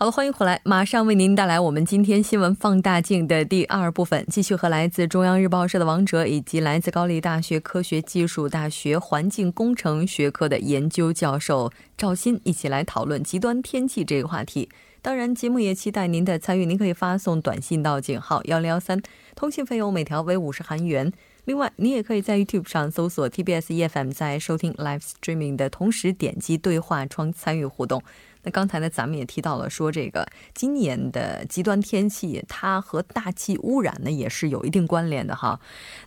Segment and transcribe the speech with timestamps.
[0.00, 14.68] 好了，欢迎回来，马上为您带来我们今天新闻放大镜的第二部分，继续和来自中央日报社的王哲以及来自高丽大学科学技术大学环境工程学科的研究教授赵鑫一起来讨论极端天气这个话题。
[15.02, 19.02] 当然，节目也期待您的参与，您可以发送短信到井号幺零幺三，
[19.34, 21.12] 通信费用每条为五十韩元。
[21.46, 28.00] 另外，你也可以在 YouTube 上搜索 TBS EFM，在收听 Live Streaming 的同时点击对话窗参与互动。
[28.42, 35.60] 那刚才呢，咱们也提到了，说这个今年的极端天气，它和大气污染呢也是有一定关联的哈。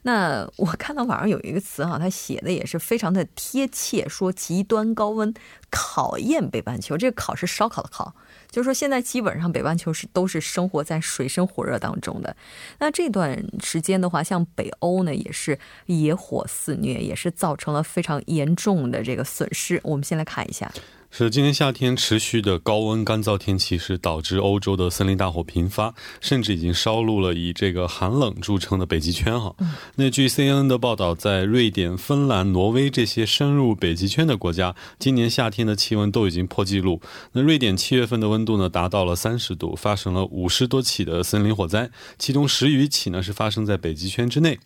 [0.03, 5.33] 那我看到网上有一个词哈，它写的也是非常的贴切，说极端高温
[5.69, 6.97] 考验北半球。
[6.97, 8.13] 这个考是烧烤的考，
[8.49, 12.35] 就是说现在基本上北半球是都是生活在水深火热当中的。
[12.79, 19.79] 那这段时间的话，像北欧呢，也是野火肆虐，也是造成了非常严重的这个损失。
[19.83, 20.71] 我们先来看一下。
[21.13, 29.53] 是今年夏天持续的高温干燥天气，是导致欧洲的森林大火频发，甚至已经烧入了以这个寒冷著称的北极圈哈。
[29.95, 37.01] 那据 CNN 的报道，在瑞典、芬兰、挪威这些深入北极圈的国家，今年夏天的气温都已经破纪录。
[37.33, 44.57] 那瑞典七月份的温度呢，达到了三十度，发生了五十多起的森林火灾，其中十余起呢是发生在北极圈之内。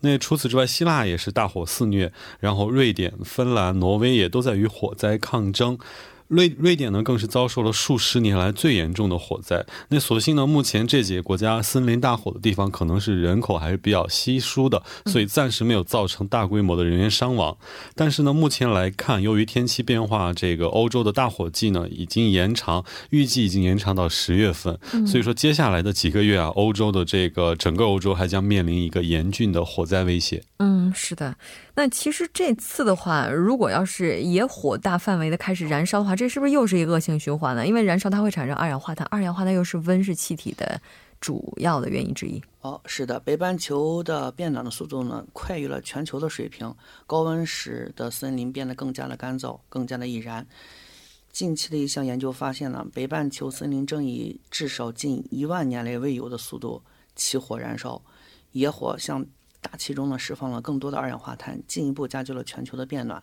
[0.00, 5.78] 那除此之外，希腊也是大火肆虐，然后瑞典、芬兰、挪威也都在与火灾抗争。
[6.28, 9.64] 瑞瑞典呢，更是遭受了数十年来最严重的火灾。
[9.90, 17.56] 那所幸呢，目前这几个国家森林大火的地方可能是人口还是比较稀疏的，所以暂时没有造成大规模的人员伤亡。
[17.94, 24.76] 但是呢，目前来看，由于天气变化，这个欧洲的大火季呢已经延长，预计已经延长到十月份。
[25.06, 30.42] 所以说，接下来的几个月啊，欧洲的这个整个欧洲还将面临一个严峻的火灾威胁。
[30.58, 31.36] 嗯，是的。
[31.78, 37.66] 那其实这次的话，如果要是野火大范围的开始燃烧的话，这是不是又是一个恶性循环呢？
[37.66, 40.80] 因为燃烧它会产生二氧化碳，二氧化碳又是温室气体的
[41.20, 42.42] 主要的原因之一。
[42.62, 46.74] 哦，是的，北半球的变暖的速度呢，快于了全球的水平。
[47.06, 50.46] 高温使得森林变得更加的干燥，更加的易燃。
[51.30, 56.82] 近期的一项研究发现呢，北半球森林正以至少近一万年来未有的速度
[57.14, 58.00] 起火燃烧，
[58.52, 59.26] 野火像。
[59.66, 63.20] 大气中呢释放了更多的二氧化碳，进一步加剧了全球的变暖。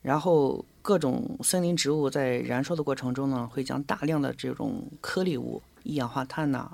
[0.00, 6.68] 然后各种森林植物在燃烧的过程中呢，会将大量的这种颗粒物、一氧化碳呐、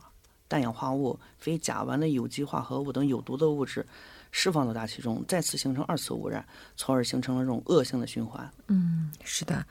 [0.48, 3.86] 氮氧化物、非甲烷的有机化合物等有毒的物质
[4.30, 6.42] 释放到大气中，再次形成二次污染，
[6.74, 8.50] 从而形成了这种恶性的循环。
[8.68, 9.62] 嗯，是的。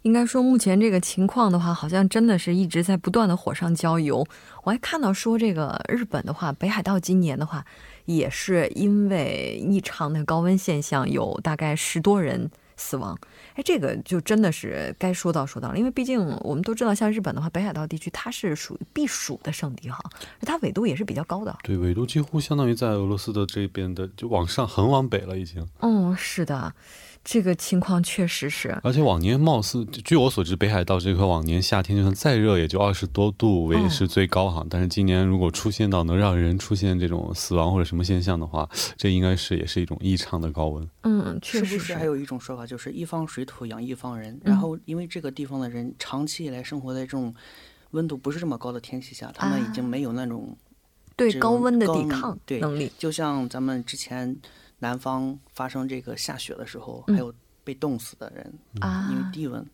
[0.00, 4.26] 应该说，目前这个情况的话，好像真的是一直在不断的火上浇油。
[4.64, 7.64] 我还看到说，这个日本的话，北海道今年的话，
[8.04, 13.18] 也是因为异常的高温现象，有大概十多人死亡。
[13.54, 19.98] 哎，这个就真的是该说到说到了，因为毕竟我们都知道，像日本的话，北海道地区它是属于避暑的圣地哈，
[20.40, 21.56] 它纬度也是比较高的。
[21.62, 25.66] 对，纬度几乎相当于在俄罗斯的这边的，就往上很往北了已经。
[25.80, 26.74] 嗯，是的。
[27.24, 34.66] 这个情况确实是，而且往年貌似，据我所知，北海道这块往年夏天就算再热，也就二十多度为是最高哈。
[34.68, 40.88] 但是今年如果出现到能让人出现这种死亡或者什么现象的话，这应该是也是一种异常的高温。
[41.02, 41.94] 嗯，确实是。
[41.94, 47.32] 还有一种说法就是一方水土养一方人，然后因为这个地方的人长期以来生活在这种
[47.92, 50.56] 温度不是这么高的天气下，他们已经没有那种
[51.14, 54.36] 对高温的抵抗能力，就像咱们之前。
[54.82, 57.32] 南方发生这个下雪的时候，还有
[57.62, 58.52] 被冻死的人，
[59.12, 59.64] 因为低温。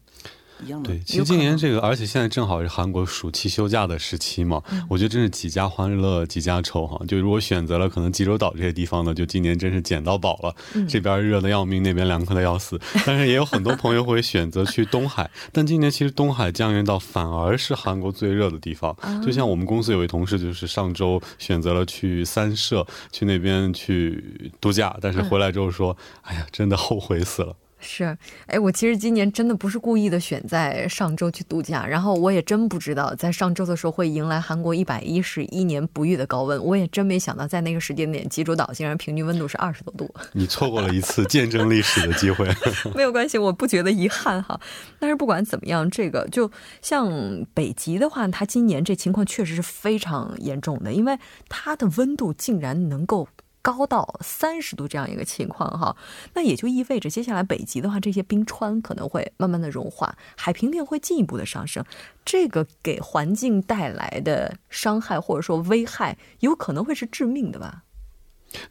[0.64, 0.88] 一样的。
[0.88, 7.00] 对，其实今年这个，而且现在正好是韩国暑期休假的时期嘛，我觉得真是几家欢乐几家愁哈。
[7.06, 10.54] 就如果选择了可能济州岛这些地方呢，就今年真是捡到宝了。
[10.88, 12.80] 这边热的要命，那边凉快的要死。
[13.06, 18.96] 但是也有很多朋友会选择去东海，但今年其实东海江原道反而是韩国最热的地方。
[19.24, 27.54] 就像我们公司有位同事，就是上周选择了去三社去那边去度假，但是回来之后说，哎呀，真的后悔死了。
[27.80, 28.16] 是，
[28.46, 40.12] 哎，我其实今年真的不是故意的选在上周去度假，然后我也真不知道在上周的时候会迎来韩国一百一十一年不遇的高温，我也真没想到在那个时间点，济州岛竟然平均温度是二十多度。
[40.32, 42.48] 你错过了一次见证历史的机会。
[42.94, 44.58] 没有关系，我不觉得遗憾哈。
[44.98, 46.50] 但是不管怎么样，这个就
[46.82, 47.08] 像
[47.54, 51.16] 北极的话，它今年这情况确实是非常严重的，因为
[51.48, 53.28] 它的温度竟然能够。
[53.68, 55.94] 高到三十度这样一个情况哈，
[56.32, 61.84] 那也就意味着接下来北极的话，这些冰川可能会慢慢的融化，海平面会进一步的上升，
[62.24, 67.84] 这个给环境带来的伤害或者说危害，有可能会是致命的吧。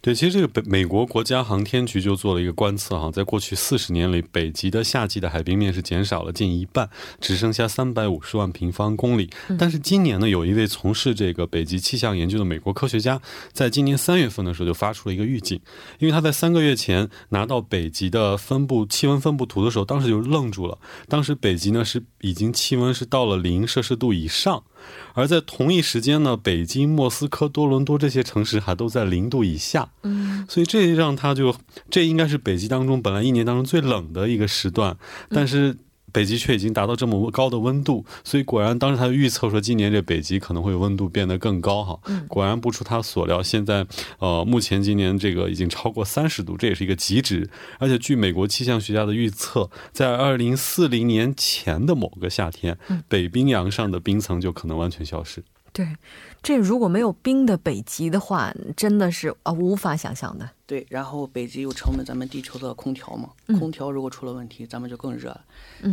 [0.02, 6.90] 对，其实这个北美国国家航天局就做了一个观测哈，在过去四十年里，北极的夏季的海平面是减少了近一半，
[7.22, 9.30] 只剩下三百五十万平方公里。
[9.58, 13.22] 但是今年呢，有一位从事这个北极气象研究的美国科学家，
[13.52, 15.60] 在今年三月份的时候就发出了一个预警，
[16.00, 20.80] 因为他在三个月前拿到北极的分布气温分布图的时候，当时就愣住了。
[21.08, 24.64] 当时北极呢是已经气温是到了零摄氏度以上。
[25.14, 31.56] 而在同一时间呢，北京、莫斯科、多伦多这些城市还都在零度以下，嗯，所以这让他就
[31.90, 34.98] 这应该是北极当中本来一年当中最冷的一个时段，
[35.30, 35.78] 但是。
[36.18, 42.00] 北极却已经达到这么高的温度，所以果然当时他就预测说今年这北极可能会温度变得更高哈。
[42.28, 43.86] 果然不出他所料，现在
[44.18, 47.48] 呃目前今年这个已经超过三十度，这也是一个极值。
[47.78, 52.76] 而且据美国气象学家的预测，在二零四零年前的某个夏天，
[53.08, 55.44] 北冰洋上的冰层就可能完全消失。
[55.78, 55.96] 对，
[56.42, 60.50] 这如果没有冰的北极的话，真的是啊无法想象的。
[60.66, 63.30] 对，然后北极又成为咱们地球的空调嘛，
[63.60, 65.46] 空调如果出了问题，咱们就更热了。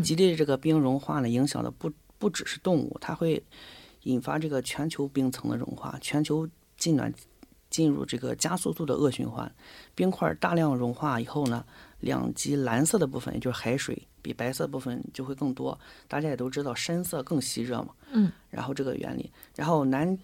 [0.03, 3.45] 极地这个冰融化呢，影响的不不只是动物，它会
[4.05, 6.49] 引发这个全球冰层的融化，全球
[6.79, 7.13] 进暖
[7.69, 9.55] 进入这个加速度的恶循环。
[9.95, 11.63] 冰块大量融化以后呢，
[12.01, 14.09] 两极蓝色的部分，也就是海水。
[14.25, 15.79] 比白色部分就会更多，
[16.09, 17.89] 大家也都知道深色更吸热嘛。
[18.13, 18.33] 嗯。
[18.49, 20.19] 然后这个原理，然后南，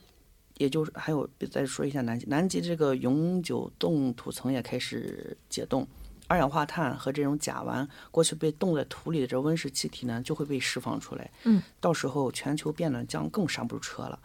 [0.57, 5.87] 也就是还有再说一下南极，南极这个永久冻土层也开始解冻，
[6.29, 11.31] 二氧化碳和这种甲烷过去被冻在土里的这温室气体呢就会被释放出来。
[11.45, 11.63] 嗯。
[11.79, 14.19] 到时候全球变暖将更刹不住车了。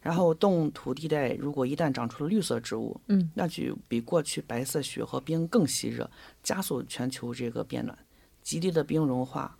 [0.00, 6.08] 然后冻土地带如果一旦长出了绿色植物，嗯，那就比过去白色雪和冰更吸热，
[6.40, 7.98] 加速全球这个变暖。
[8.48, 9.54] 极地的冰融化，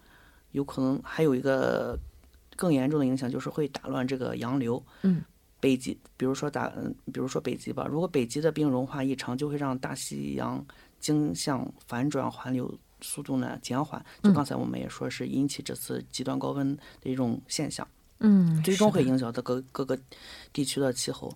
[0.53, 1.95] 有可能还有一个
[2.57, 4.83] 更严重的影响，就是会打乱这个洋流。
[5.03, 5.23] 嗯，
[5.61, 6.73] 北极，比如说打，
[7.13, 10.65] 比如说北极吧，如果北极的冰融化异常，就会让大西洋
[11.01, 14.03] 经向反转环流速度呢减缓。
[14.23, 17.87] 就刚才我们也说是引起这次极端高温的一种现象。
[18.21, 19.99] 嗯，最终会影响到各各个
[20.51, 21.31] 地区的气候。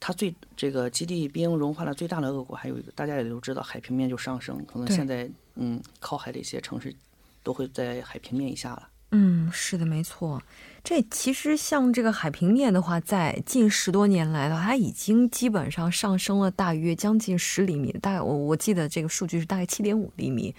[0.00, 5.30] 它最这个极地冰融化的最大的恶果，还有一个大家也都知道，海平面就上升，可能现在。
[5.62, 6.94] 嗯，靠海的一些城市
[7.42, 8.88] 都会在海平面以下了。
[9.10, 10.42] 嗯，是的，没错。
[10.82, 20.54] 这其实像这个海平面的话，在近十多年来的话，它已经基本上上升了大约将近十厘米，大概我我记得这个数据是大概七点五厘米。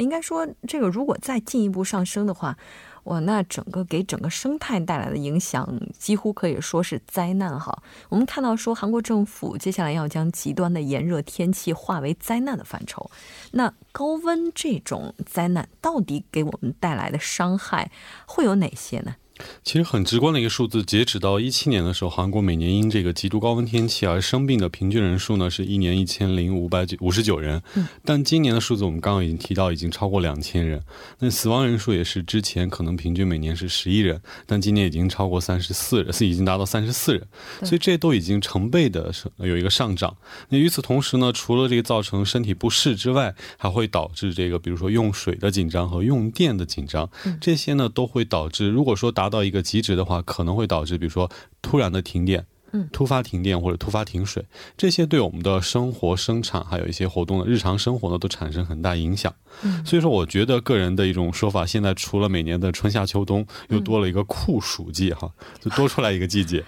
[0.00, 2.56] 应该说，这个如果再进一步上升的话。
[3.04, 5.66] 哇，那整个给整个生态带来的影响
[5.98, 7.82] 几乎可以说是灾难哈。
[8.10, 13.10] 我们看到说，韩国政府接下来要将极端的炎热天气化为灾难的范畴。
[13.52, 17.90] 那高温这种灾难到底给我们带来的伤害
[18.26, 19.16] 会有哪些呢？
[19.62, 27.62] 其实很直观的一个数字，截止到一七年的时候，韩国每年因这个极度高温天气而生病的平均人数呢，是一年一千零五百九五十九人。
[27.74, 30.82] 嗯，但今年的数字我们刚刚已经提到，已经超过两千人。
[31.20, 37.26] 那死亡人数也是之前可能平均每年是十一人，但今年已经超过三十四人，是已经达到三十四人。
[37.62, 40.16] 所以这都已经成倍的有一个上涨。
[40.48, 47.08] 那与此同时呢，除了这个造成身体不适之外，还会导致这个比如说用水的紧张和用电的紧张，
[47.40, 51.30] 这些呢都会导致，如果说达到一个极值的话，可能会导致，比如说
[51.62, 54.44] 突然的停电，嗯，突发停电或者突发停水，
[54.76, 59.34] 这些对我们的生活、生产还有一些活动的日常生活呢，都产生很大影响。
[59.62, 66.64] 嗯，所以说，我觉得个人的一种说法，现在除了每年的春夏秋冬，又多了一个酷暑季，哈，就多出来一个季节。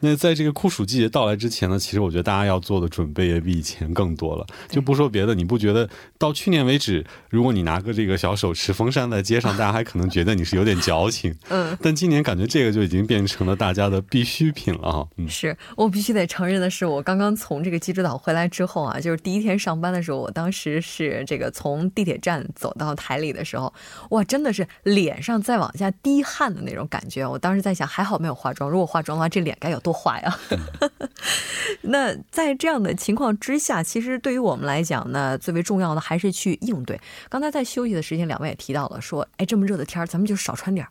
[0.00, 4.46] 那在这个酷暑季节到来之前呢，其实我觉得大家要做的准备也比以前更多了。
[4.68, 5.88] 就不说别的，你不觉得
[6.18, 11.34] 到去年为止，如果你拿个这个小手持风扇在街上，大家还可能觉得你是有点矫情。
[11.50, 11.76] 嗯。
[11.82, 15.08] 但今年感觉这个就已经变成了大家的必需品了哈。
[15.16, 15.28] 嗯。
[15.28, 23.72] 是我必须得承认的是，我刚刚从这个济州岛回来之后啊，就是第一天上班的时候，我当时是这个从地铁站走到台里的时候，
[24.10, 27.26] 哇，真的是脸上在往下滴汗的那种感觉。
[27.26, 29.87] 我当时在想，还好没有化妆，如果化妆的话，这脸该有多。
[29.88, 30.38] 多话呀。
[31.80, 37.00] 那在这样的情况之下，其实对于我们来讲呢，最为重要的还是去应对。
[37.30, 40.90] 刚才在休息的时间，两位也提到了，说，哎，这么热的天儿，咱们就少穿点儿。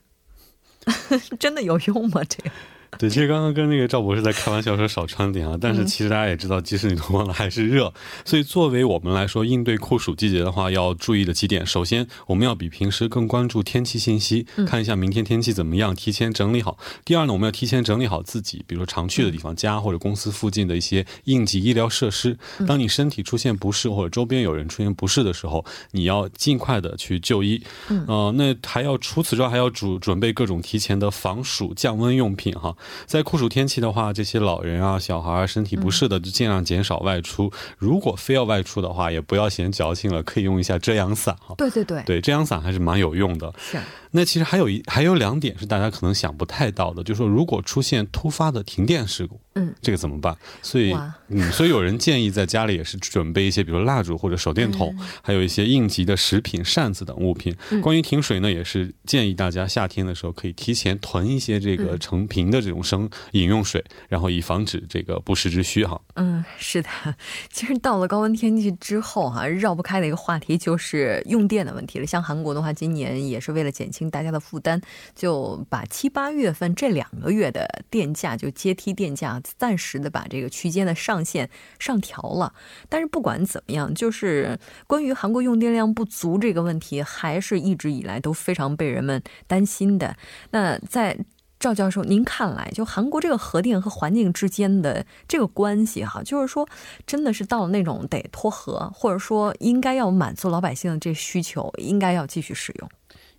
[1.38, 2.24] 真的有用吗？
[2.28, 2.50] 这个？
[2.98, 7.94] 对，其实刚刚跟那个赵博士在开玩笑说少穿点啊，但是其实大家也知道，即使你脱光了还是热。
[8.26, 16.78] 所以作为我们来说，应对酷暑季节的话，要注意的几点，首先我们要比平时更关注天气信息，看一下明天天气怎么样，提前整理好。
[17.04, 22.38] 第二呢，我们要提前整理好自己，比如说常去的地方，家或者公司附近的一些应急医疗设施。
[22.66, 27.62] 当你身体出现不适或者周边有人出现不适的时候，你要尽快的去就医。
[27.90, 32.76] 嗯，那还要除此之外，还要准准备各种提前的防暑降温用品哈。
[33.06, 37.52] 在酷暑天气的话，这些老人啊、小孩身体不适的，就尽量减少外出。
[37.78, 41.56] 如果非要外出的话，也不要嫌矫情了，可以用一下遮阳伞哈。
[41.58, 43.54] 对对对，对遮阳伞还是蛮有用的。
[43.58, 43.78] 是。
[44.12, 50.36] 那其实还有一还有两点是大家可能想不太到的，就是说如果出现突发的停电事故，嗯，这个怎么办？
[50.62, 50.96] 所以，
[51.30, 57.56] 嗯，所以有人建议在家里也是准备一些，比如蜡烛或者手电筒，还有一些应急的食品、扇子等物品。
[57.82, 66.00] 关于停水呢，也是建议大家夏天的时候可以提前囤一些这个成瓶的这种生饮用水，然后以防止这个不时之需哈。
[66.16, 66.90] 嗯，是的。
[67.52, 72.06] 其实到了高温天气之后哈，绕不开的一个话题就是用电的问题了。
[72.06, 74.82] 像韩国的话，今年也是为了减轻大家的负担，
[75.16, 81.50] 就把七八月份这两个月的电价就阶梯电价暂时的把这个区间的上限
[81.80, 82.54] 上调了。
[82.90, 90.16] 但是不管怎么样，就是关于韩国用电量不足这个问题，还是一直以来都非常被人们担心的。
[90.52, 91.18] 那在
[91.60, 96.68] 赵教授，您看来，就韩国这个核电和环境之间的这个关系，哈，就是说，
[97.08, 102.90] 真的是到了那种得脱核，或者说应该要满足老百姓的这需求，应该要继续使用。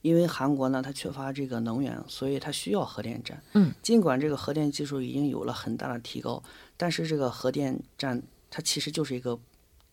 [0.03, 3.43] 因为韩国呢，它缺乏这个能源，所以它需要核电站。
[3.55, 6.43] 嗯，尽管这个核电技术已经有了很大的提高，
[6.77, 9.39] 但是这个核电站它其实就是一个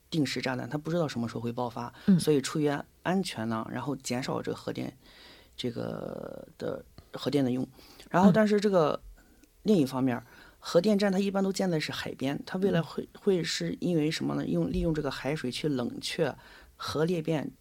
[0.09, 1.91] 定时炸弹，它不知道什么时候会爆发。
[2.05, 2.69] 嗯，所以出于
[3.03, 4.95] 安全呢，然后减少这个核电
[5.57, 7.67] 这个的核电的用。
[8.09, 9.01] 然后，但是这个
[9.63, 10.21] 另一方面，
[10.59, 14.45] 核电站它一般都建在是海边，它未来会会是因为什么呢？
[14.45, 16.33] 用利用这个海水去冷却
[16.75, 17.51] 核裂变。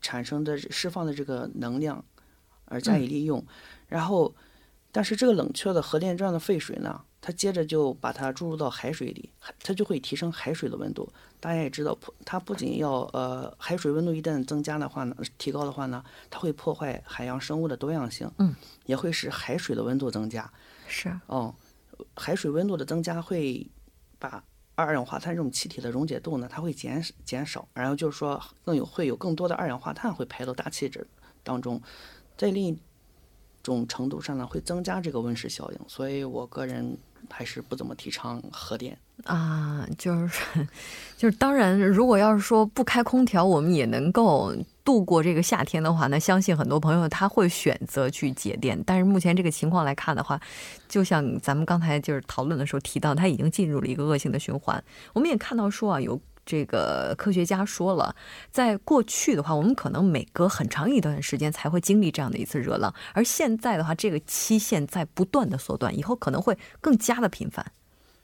[0.00, 2.04] 产生的释放的这个能量，
[2.66, 3.44] 而加以利用，
[3.88, 4.34] 然后，
[4.92, 9.30] 但是这个冷却的核电站的废水呢，它接着就把它注入到海水里，
[9.62, 11.10] 它就会提升海水的温度。
[11.40, 18.54] 大家也知道，它不仅要呃海水温度一旦增加的话呢，提高的话呢，它会破坏海洋生物的多样性，嗯，
[18.86, 20.50] 也会使海水的温度增加。
[20.86, 21.54] 是啊，哦，
[22.14, 23.66] 海水温度的增加会
[24.18, 24.42] 把。
[24.84, 31.04] 二氧化碳这种气体的溶解度呢，它会减减少，然后就是说更有会有更多的二氧化碳会排到大气这
[31.42, 31.80] 当中，
[32.36, 32.78] 在另一
[33.62, 36.96] 种程度上呢，会增加这个温室效应，所以我个人
[37.28, 40.68] 还是不怎么提倡核电啊，就是
[41.18, 44.54] 就是当然，如果要是说不开空调，我们也能够。
[44.88, 48.82] 度过这个夏天的话，那相信很多朋友他会选择去节电。
[48.86, 50.40] 但是目前这个情况来看的话，
[50.88, 54.82] 就像咱们刚才就是讨论的时候提到，它已经进入了一个恶性的循环。
[55.12, 58.16] 我们也看到说啊，有这个科学家说了，
[58.50, 67.70] 在过去的话，我们可能每隔很长一段时间才会经历这样的一次热浪，而现在的话，这个期限在不断的缩短，以后可能会更加的频繁。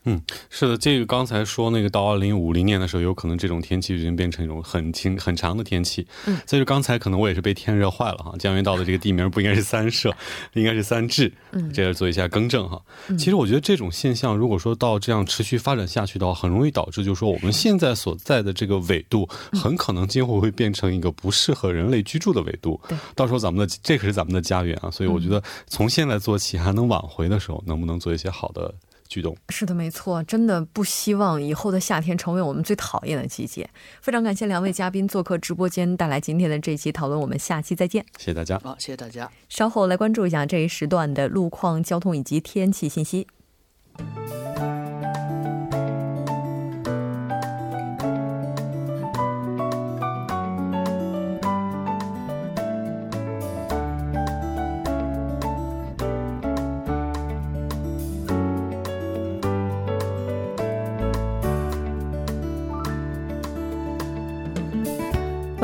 [0.06, 0.20] 嗯，
[0.50, 6.06] 是的，这个刚才说那个到二零五零年的时候，有可能这种天气已经变成一种很轻很长的天气。
[6.26, 8.34] 嗯，所以说刚才可能我也是被天热坏了哈。
[8.38, 10.14] 江原道的这个地名不应该是三社，
[10.52, 11.32] 应该是三治。
[11.52, 12.80] 嗯，这个做一下更正哈。
[13.16, 22.78] 其实我觉得这种现象，如果说到这样持续发展下去的话，很容易导致就是说我们现在所在的这个纬度，很可能今后会变成一个不适合人类居住的纬度。
[22.88, 24.90] 对，到时候咱们的这可是咱们的家园啊。
[24.90, 28.74] 所以我觉得从现在做起，还能挽回的时候，能不能做一些好的？
[29.14, 33.70] 举动是的，没错，真的不希望以后的夏天成为我们最讨厌的季节。
[34.02, 37.20] 非常感谢两位嘉宾做客直播间，带来今天的这一期讨论。
[37.20, 38.58] 我们下期再见，谢谢大家。
[38.58, 39.30] 好，谢谢大家。
[39.48, 43.28] 稍后来关注一下这一时段的路况、交通以及天气信息。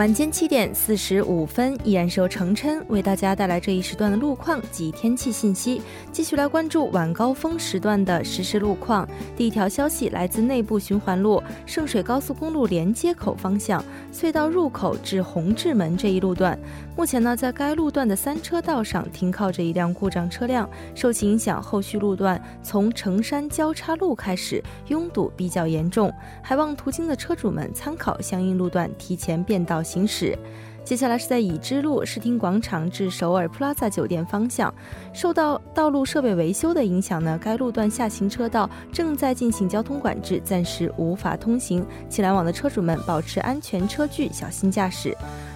[0.01, 5.83] 晚间七点四十五分，依然是由程琛为大家带来这一时段的路况及天气信息。
[6.11, 9.07] 继续来关注晚高峰时段的实时路况。
[9.37, 16.59] 第一条消息来自内部循环路圣水高速公路连接口方向隧道入口至红志门这一路段，
[16.97, 26.11] 目前呢，在该路段的三车道上停靠着一辆故障车辆，受其影响，后续路段从城山交叉路开始拥堵比较严重，
[26.43, 29.83] 还望途经的车主们参考相应路段提前变道。
[29.91, 30.39] 行驶，
[30.85, 34.73] 接下来是在已知路视听广场至首尔 Plaza 酒店方向，
[35.13, 45.13] 受到道路设备维修的影响呢，该路段下行车道正在进行交通管制，暂时无法通行，请来往的车主们保持安全车距，小心驾驶。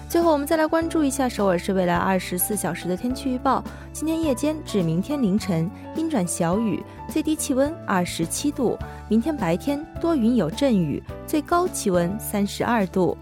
[0.09, 8.77] 最后，我们再来关注一下首尔市未来二十四小时的天气预报：今天夜间至明天凌晨阴转小雨，最低气温二十七度；
[9.09, 13.17] 明天白天多云有阵雨，最高气温三十二度。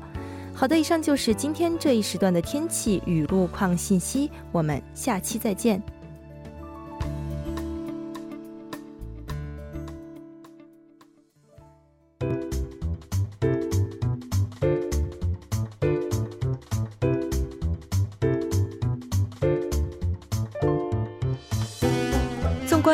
[0.56, 5.82] 好的，以上就是今天这一时段的天气与路况信息，我们下期再见。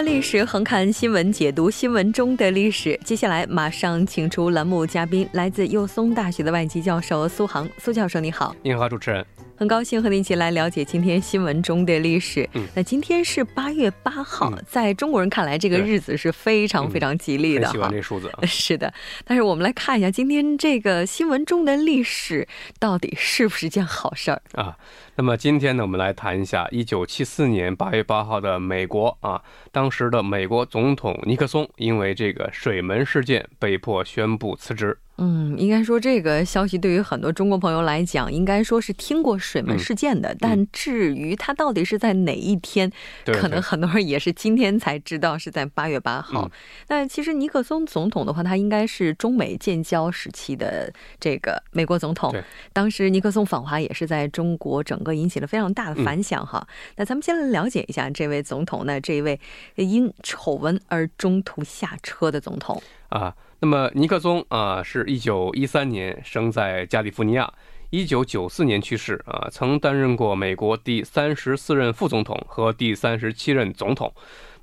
[0.02, 3.00] 历史，横看新闻，解读新闻中的历史。
[3.04, 7.68] 接下来马上请出栏目嘉宾，来自幼松大学的外籍教授苏杭。
[7.78, 8.56] 苏教授，你好。
[8.62, 9.26] 你好，主持人。
[9.60, 12.48] 很高兴和您一起来了解今天新闻中的历史。
[12.54, 17.68] 嗯，那今天是八月八号，在中国人看来，这个日子是非常非常吉利的。
[17.68, 18.32] 喜欢这数字。
[18.48, 18.94] 是的，
[19.26, 22.48] 但是我们来看一下今天这个新闻中的历史
[22.80, 24.78] 到底是不是件好事儿啊？
[25.16, 34.98] 那么今天呢，我们来谈一下一九七四年八月八号的美国啊，当时的美国总统尼克松因为这个水门事件被迫宣布辞职。
[35.22, 40.34] 嗯，应该说这个消息对于很多中国朋友来讲，应该说是听过水门事件的。
[40.40, 42.90] 但至于他到底是在哪一天，
[43.26, 46.50] 可能很多人也是今天才知道是在八月八号。
[46.88, 52.34] 那其实尼克松总统的话，他应该是中美建交时期的这个美国总统。
[52.72, 56.66] 当时尼克松访华也是在中国整个引起了非常大的反响哈。
[56.96, 59.38] 那咱们先来了解一下这位总统呢，这一位
[59.76, 63.36] 因丑闻而中途下车的总统啊。
[63.62, 67.52] 那么尼克松啊，是一九一三年生在加利福尼亚，
[67.90, 74.14] 一九九四年去世啊，曾担任过美国第三十四任副总统和第三十七任总统。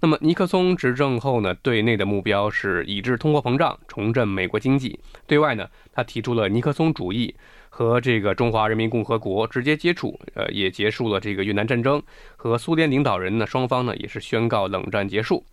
[0.00, 7.34] 那么尼克松执政后呢，对内的目标是抑制通货膨胀，重振美国经济；对外呢，他提出了尼克松主义，
[7.68, 12.02] 和这个中华人民共和国直接接触，呃，也结束了这个越南战争，
[12.36, 15.44] 和苏联领导人呢，双方呢也是宣告冷战结束。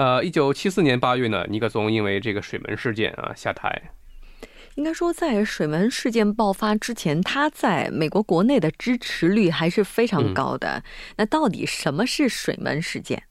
[0.00, 3.90] 呃，一九七四年八月呢，尼克松因为这个水门事件啊下台。
[4.76, 10.82] 应该说，在水门事件爆发之前，他在美国国内的支持率还是非常高的。
[11.18, 13.24] 那到底什么是水门事件？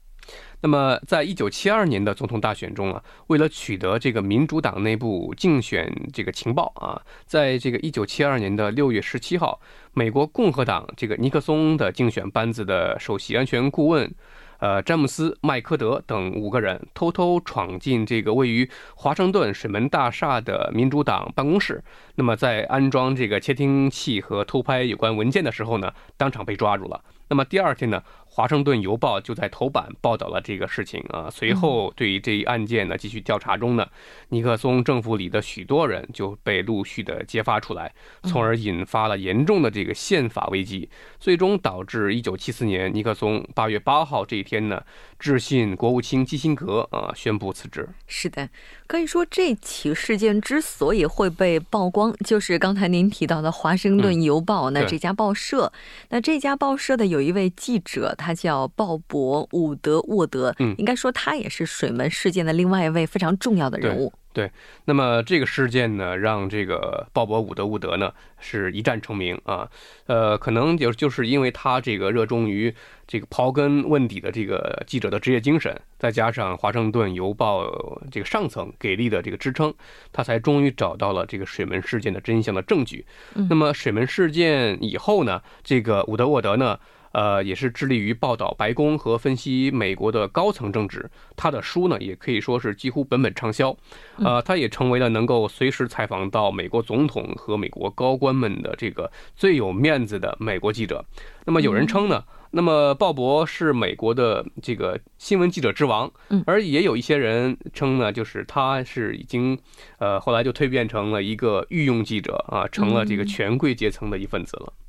[0.62, 9.60] 那么，在一九七二年的总统大选中啊，为了取得这个民主党内部竞选这个情报啊，在这个一九七二年的六月十七号，
[9.94, 14.14] 美国共和党这个尼克松的竞选班子的首席安全顾问。
[14.60, 21.84] 呃，詹姆斯·麦科德等五个人偷偷闯进这个位于华盛顿水门大厦的民主党办公室，
[22.16, 27.02] 那么在安装这个窃听器和偷拍有关文件的时候呢，当场被抓住了。
[27.30, 28.04] 那么第二天呢？
[28.32, 31.28] 华盛顿邮报就在头版报道了这个事情啊。
[31.30, 33.86] 随后，对于这一案件呢，继续调查中呢，
[34.30, 37.92] 尼克松政府里的许多人就被陆续的揭发出来，
[38.24, 40.88] 从而引发了严重的这个宪法危机，
[41.20, 44.84] 最终导致一九七四年尼克松八月八号这一天呢，
[45.18, 47.90] 致信国务卿基辛格啊，宣布辞职。
[48.06, 48.48] 是的，
[48.88, 55.74] 可以说这起事件之所以会被曝光，就是刚才您提到的华盛顿邮报那这家报社，
[56.10, 58.16] 那这家报社的有一位记者。
[58.20, 64.12] 他叫鲍勃·伍德沃德，嗯，应该说他也是水门事件的另外一位非常重要的人物。
[64.32, 64.50] 对，
[64.86, 69.68] 那么这个事件呢，让这个鲍勃·伍德伍德呢是一战成名啊。
[70.06, 72.74] 呃，可能就就是因为他这个热衷于
[73.08, 77.66] 这个刨根问底的这个记者的职业精神，再加上华盛顿邮报
[78.12, 79.74] 这个上层给力的这个支撑，
[80.14, 83.04] 他才终于找到了这个水门事件的真相的证据。
[83.50, 86.80] 那么水门事件以后呢，这个伍德沃德呢？
[87.12, 91.10] 呃，也是致力于报道白宫和分析美国的高层政治。
[91.36, 93.76] 他的书呢，也可以说是几乎本本畅销。
[94.18, 101.04] 呃，他也成为了能够随时采访到美国总统和美国高官们的这个最有面子的美国记者。
[101.46, 109.58] 那么有人称呢，那么鲍勃是美国的这个新闻记者之王，嗯，而也有一些人称呢，就是他是已经，
[109.98, 114.74] 呃，后来就蜕变成了一个御用记者啊，成了这个权贵阶层的一份子了。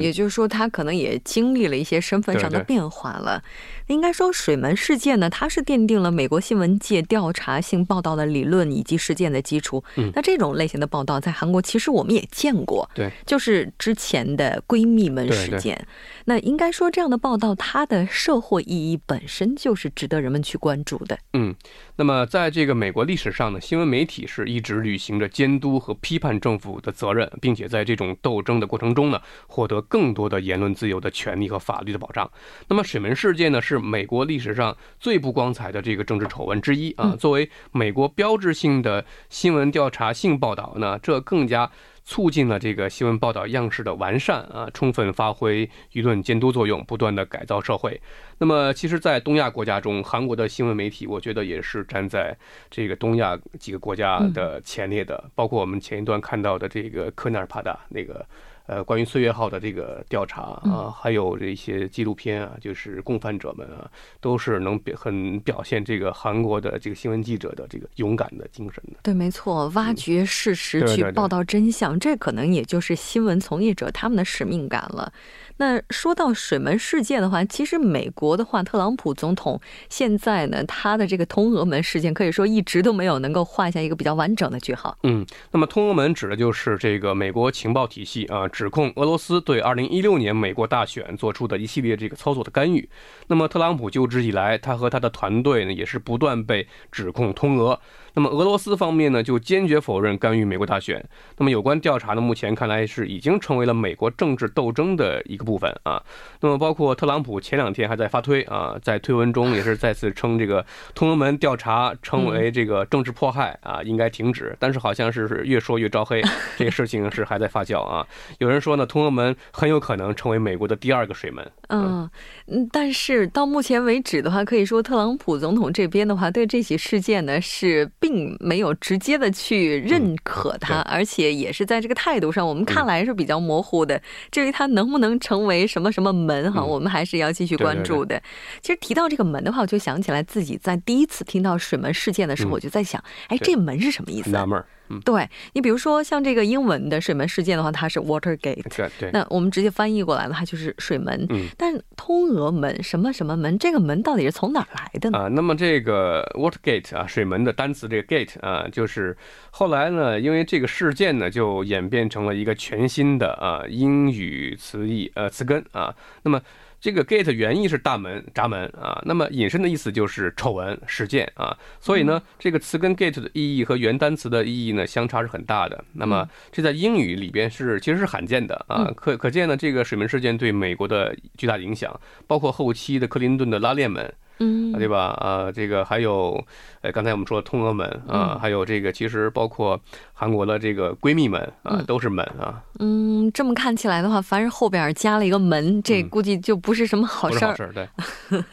[0.00, 3.42] 也就是说，他可能也经历了一些身份上的变化了。
[3.86, 9.82] 应该说，水门事件呢，它是奠定了美国新闻界调查性报道的理论以及实践的基础。
[9.96, 15.86] 嗯，那这种类型的报道在韩国其实我们也见过，对，就是之前的闺蜜们事件。
[16.26, 21.18] 那应该说，这样的报道它的社会意义本身就是值得人们去关注的。
[21.32, 21.54] 嗯，
[21.96, 32.30] 那么在这个美国历史上呢，新闻媒体是一直履行着监督和批判政府的责任，并且在这种斗争的过程中呢，获得更多的言论自由的权利和法律的保障。
[32.68, 37.14] 那么水门事件呢，是美国历史上最不光彩的这个政治丑闻之一啊。
[37.18, 41.70] 作为美国标志性的新闻调查性报道呢，这更加。
[42.04, 48.00] 促进了这个新闻报道样式的完善啊，充分发挥舆论监督作用，不断的改造社会。
[48.38, 52.34] 那么，其实，在东亚国家中，韩国的新闻媒体，我觉得也是站在
[52.70, 55.22] 这个东亚几个国家的前列的。
[55.34, 58.24] 包括我们前一段看到的这个科纳尔帕达那个。
[58.68, 68.98] 呃，关于岁月号的这个调查啊，还有这些纪录片啊，就是共犯者们啊，都是能表很表现这个韩国的这个新闻记者的这个勇敢的精神的。
[69.02, 75.10] 对，没错，挖掘事实去报道真相，这可能也就是新闻从业者他们的使命感了。
[75.58, 84.96] 那说到水门事件的话，其实美国的话，特朗普总统现在呢，他的这个通俄门事件可以说一直都没有能够画下一个比较完整的句号。
[85.02, 92.88] 嗯，那么通俄门指的就是这个美国情报体系啊，指控俄罗斯对2016年美国大选做出的一系列这个操作的干预。
[93.26, 97.78] 那么特朗普就职以来，他和他的团队呢，也是不断被指控通俄。
[98.18, 101.00] 那么俄罗斯方面呢，就坚决否认干预美国大选。
[101.36, 106.02] 那么有关调查呢，目前看来是已经成为了美国政治斗争的一个部分啊。
[106.40, 114.56] 那么包括特朗普前两天还在发推啊，在推文中也是再次称这个 通俄门调查称为这个政治迫害啊，应该停止。
[114.58, 116.20] 但是好像是越说越招黑，
[116.58, 118.04] 这个事情是还在发酵啊。
[118.38, 121.48] 有人说呢，通俄门很有可能成为美国的第二个水门。
[121.68, 122.10] 嗯
[122.48, 127.88] 嗯，但是到目前为止的话，可以说特朗普总统这边的话，对这起事件呢是。
[128.08, 134.00] 并没有直接的去认可他，而且也是在这个态度上，我们看来是比较模糊的。
[134.30, 138.20] 至于他能不能成为什么什么门哈，我们还是要继续关注的。
[138.62, 144.30] 其实提到这个门的话，我就想起来自己在第一次听到水门事件的时候，我就在想，哎，这门是什么意思？
[144.30, 144.64] 纳闷儿。
[145.04, 149.10] 对你，比如说像这个英文的水门事件的话，它是 Watergate，对对。
[149.12, 151.26] 那我们直接翻译过来的话就是水门。
[151.30, 151.46] 嗯。
[151.56, 155.18] 但通俄门什么什么门，这个门到底是从哪来的呢？
[155.18, 159.16] 啊，那么这个 Watergate 啊，水门的单词这个 gate 啊，就是
[159.50, 166.40] 后来呢，因为这个事件呢，就演变成了一个全新的啊英语词义呃词根啊，那么。
[166.80, 175.84] 这个 gate 原意是大门、闸门啊，那么引申的意思就是丑闻事件啊，所以呢，这个词跟 gate 的意义和原单词的意义呢相差是很大的。
[175.94, 184.12] 那么这在英语里边是其实是罕见的啊，可可见呢，这个水门事件对美国的巨大影响，包括后期的克林顿的拉链门。
[184.40, 185.16] 嗯，对吧？
[185.20, 186.42] 啊，这个还有，
[186.80, 189.80] 呃，刚才我们说通俄门啊，还有这个，其实包括
[190.12, 192.62] 韩国的这个闺蜜们啊，都是门啊。
[192.78, 197.48] 嗯，这么看起来的话，凡是后边加了一个门，这估计就不是什么好事儿。
[197.48, 197.88] 好事儿，对。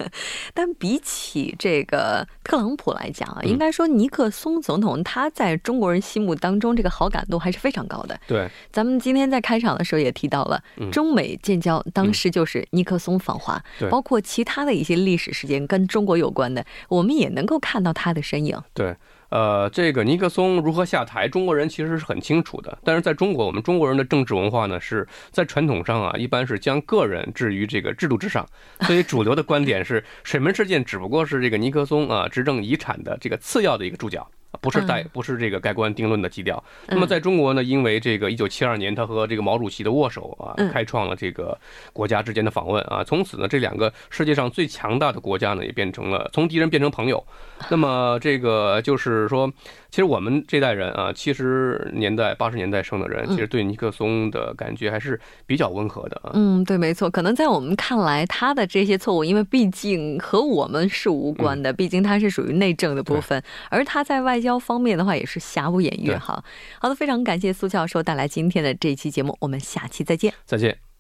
[0.54, 8.20] 但比起这个特朗普来讲啊，应该说尼克松总统他在中国人心目当中这个好感度还是非常高的。
[8.28, 8.50] 对。
[8.72, 10.60] 咱们今天在开场的时候也提到了，
[10.92, 15.66] 中美建交当时就是尼克松访华，包括其他的一些历史事件。
[15.68, 18.58] 跟跟中国有关的，我们也能够看到他的身影。
[18.74, 18.96] 对，
[19.28, 22.78] 呃，这个尼克松如何下台，中国人其实是很清楚的。
[22.82, 28.48] 但是在中国，我们中国人的政治文化呢，是在传统上啊，一般是将个人置于这个制度之上。
[28.84, 34.26] 所以主流的观点是，水门事件只不过是这个尼克松啊执政遗产的这个次要的一个注脚。
[34.62, 36.64] 不是带，不是这个盖棺定论的基调。
[36.88, 41.58] 那么在中国呢，因为这个一九七二年，他和这个毛主席的握手啊，开创了这个
[41.94, 47.24] 国家之间的访问啊，从此呢，这两个世界上最强大的国家呢，也变成了从敌人变成朋友。
[47.70, 49.52] 那么这个就是说。
[49.96, 56.32] 其实我们这代人啊，七十年代、八十年代生的人，其实对尼克松的感觉还是比较温和的啊。
[56.34, 57.10] 嗯，对，没错。
[57.10, 66.12] 可能在我们看来，他的这些错误，因为毕竟和我们是无关的，毕竟他是属于内政的部分，而他在外交方面的话，也是瑕不掩瑜。
[66.12, 66.44] 哈，
[66.78, 70.34] 好的，非常感谢苏教授带来今天的这一期节目，我们下期再见。
[70.44, 70.95] 再见。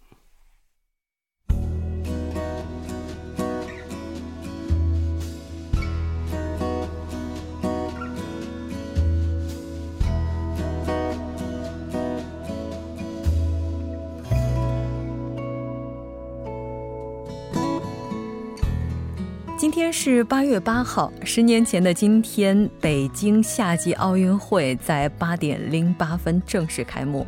[19.85, 27.23] 天是八月八号，十年前的今天，北京夏季奥运会在八点零八分正式开幕。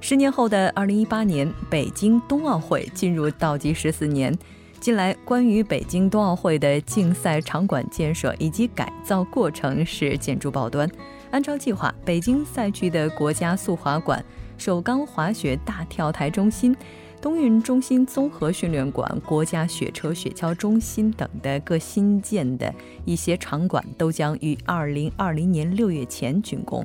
[0.00, 4.32] 十年后的二零一八年，北京冬奥会进入倒计时四年。
[4.78, 10.88] 近来，关于北京冬奥会的竞赛场馆建设以及改造过程是建筑报端。
[11.32, 14.24] 按照计划，北京赛区的国家速滑馆、
[14.56, 16.76] 首钢滑雪大跳台中心。
[17.20, 22.72] 冬运中心综合训练馆、国家雪车雪橇中心等的各新建的
[23.04, 26.84] 一些场馆都将于二零二零年六月前竣工。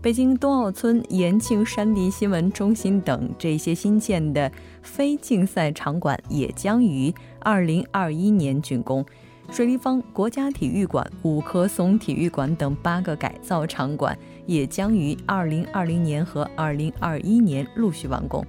[0.00, 9.04] 北京冬奥村、延庆山地新闻中心等这些新建的非竞赛场馆也将于二零二一年竣工。
[9.50, 18.44] 水立方国家体育馆、五棵松体育馆等八个改造场馆也将于二零二零年和二零二一年陆续完工。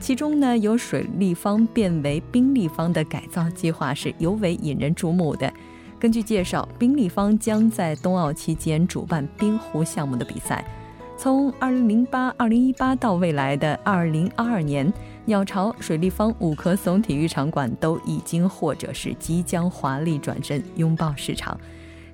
[0.00, 5.52] 其中呢，由水立方变为冰立方的改造计划是尤为引人注目的。
[5.98, 10.64] 根据介绍，冰立方将在冬奥期间主办冰壶项目的比赛。
[11.16, 14.92] 从2008、2018到未来的2022年，
[15.24, 21.58] 鸟巢、水立方、五棵松体育场馆都已经或者是即将华丽转身，拥抱市场。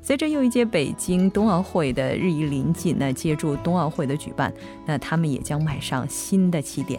[0.01, 4.53] 随着又一届北京冬奥会的日益临近，那借助冬奥会的举办，
[4.87, 6.99] 那他们也将迈上新的起点。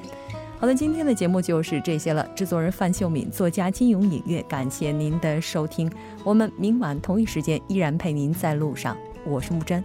[0.58, 2.28] 好的，今天的节目就是这些了。
[2.36, 5.92] 制作人范秀敏，作家金勇，音乐，感谢您的收听。
[6.24, 8.98] 我们明晚同一时间依然陪您在路上。
[9.26, 9.84] 我是木真。